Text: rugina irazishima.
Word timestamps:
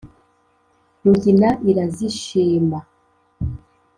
rugina 1.03 1.49
irazishima. 1.69 2.79